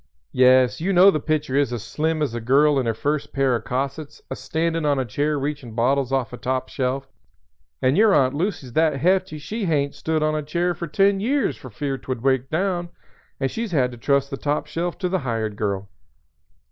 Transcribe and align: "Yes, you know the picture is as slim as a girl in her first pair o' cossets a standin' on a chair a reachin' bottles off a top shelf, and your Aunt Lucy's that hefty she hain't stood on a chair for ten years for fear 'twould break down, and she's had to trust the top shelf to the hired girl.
"Yes, 0.33 0.81
you 0.81 0.93
know 0.93 1.11
the 1.11 1.19
picture 1.19 1.55
is 1.55 1.71
as 1.71 1.83
slim 1.83 2.23
as 2.23 2.33
a 2.33 2.41
girl 2.41 2.79
in 2.79 2.87
her 2.87 2.93
first 2.95 3.31
pair 3.31 3.53
o' 3.53 3.61
cossets 3.61 4.19
a 4.31 4.35
standin' 4.35 4.83
on 4.83 4.97
a 4.97 5.05
chair 5.05 5.35
a 5.37 5.39
reachin' 5.39 5.75
bottles 5.75 6.11
off 6.11 6.33
a 6.33 6.37
top 6.37 6.69
shelf, 6.69 7.07
and 7.83 7.95
your 7.95 8.11
Aunt 8.11 8.33
Lucy's 8.33 8.73
that 8.73 8.95
hefty 8.95 9.37
she 9.37 9.65
hain't 9.65 9.93
stood 9.93 10.23
on 10.23 10.33
a 10.33 10.41
chair 10.41 10.73
for 10.73 10.87
ten 10.87 11.19
years 11.19 11.55
for 11.55 11.69
fear 11.69 11.99
'twould 11.99 12.23
break 12.23 12.49
down, 12.49 12.89
and 13.39 13.51
she's 13.51 13.73
had 13.73 13.91
to 13.91 13.97
trust 13.99 14.31
the 14.31 14.37
top 14.37 14.65
shelf 14.65 14.97
to 14.97 15.07
the 15.07 15.19
hired 15.19 15.55
girl. 15.55 15.87